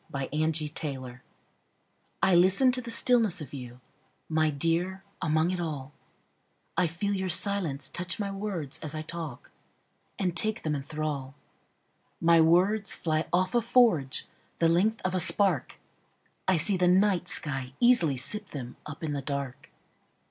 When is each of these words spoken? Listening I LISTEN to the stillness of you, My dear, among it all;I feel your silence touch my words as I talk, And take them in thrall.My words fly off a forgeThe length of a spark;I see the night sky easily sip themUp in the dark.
Listening 0.11 1.19
I 2.23 2.33
LISTEN 2.33 2.71
to 2.71 2.81
the 2.81 2.89
stillness 2.89 3.39
of 3.39 3.53
you, 3.53 3.81
My 4.29 4.49
dear, 4.49 5.03
among 5.21 5.51
it 5.51 5.59
all;I 5.59 6.87
feel 6.87 7.13
your 7.13 7.29
silence 7.29 7.87
touch 7.87 8.19
my 8.19 8.31
words 8.31 8.79
as 8.79 8.95
I 8.95 9.03
talk, 9.03 9.51
And 10.17 10.35
take 10.35 10.63
them 10.63 10.73
in 10.73 10.81
thrall.My 10.81 12.41
words 12.41 12.95
fly 12.95 13.27
off 13.31 13.53
a 13.53 13.59
forgeThe 13.59 14.23
length 14.61 15.01
of 15.05 15.13
a 15.13 15.19
spark;I 15.19 16.57
see 16.57 16.77
the 16.77 16.87
night 16.87 17.27
sky 17.27 17.73
easily 17.79 18.17
sip 18.17 18.49
themUp 18.49 19.03
in 19.03 19.13
the 19.13 19.21
dark. 19.21 19.69